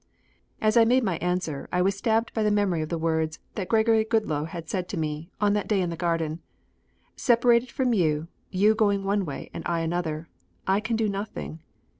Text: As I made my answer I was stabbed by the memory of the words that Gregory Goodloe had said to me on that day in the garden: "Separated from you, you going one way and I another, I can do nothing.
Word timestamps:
As 0.59 0.77
I 0.77 0.83
made 0.83 1.03
my 1.03 1.17
answer 1.19 1.69
I 1.71 1.83
was 1.83 1.95
stabbed 1.95 2.33
by 2.33 2.41
the 2.41 2.49
memory 2.49 2.81
of 2.81 2.89
the 2.89 2.97
words 2.97 3.37
that 3.53 3.69
Gregory 3.69 4.03
Goodloe 4.03 4.45
had 4.45 4.67
said 4.67 4.89
to 4.89 4.97
me 4.97 5.29
on 5.39 5.53
that 5.53 5.67
day 5.67 5.79
in 5.79 5.91
the 5.91 5.95
garden: 5.95 6.39
"Separated 7.15 7.69
from 7.69 7.93
you, 7.93 8.27
you 8.49 8.73
going 8.73 9.03
one 9.03 9.25
way 9.25 9.51
and 9.53 9.61
I 9.67 9.81
another, 9.81 10.27
I 10.65 10.79
can 10.79 10.95
do 10.95 11.07
nothing. 11.07 11.61